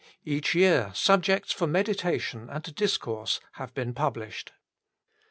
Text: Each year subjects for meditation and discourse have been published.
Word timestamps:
Each 0.25 0.55
year 0.55 0.91
subjects 0.95 1.53
for 1.53 1.67
meditation 1.67 2.49
and 2.49 2.73
discourse 2.73 3.39
have 3.51 3.71
been 3.75 3.93
published. 3.93 4.51